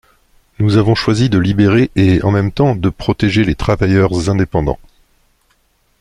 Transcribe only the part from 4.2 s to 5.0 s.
indépendants.